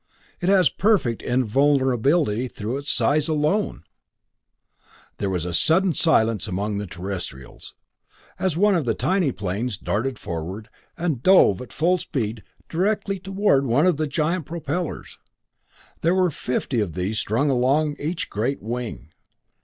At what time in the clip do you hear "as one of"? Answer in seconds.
8.39-8.85